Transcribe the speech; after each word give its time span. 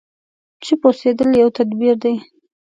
چوپ 0.63 0.81
اوسېدل 0.87 1.29
يو 1.41 1.49
تدبير 1.57 1.95
دی. 2.03 2.13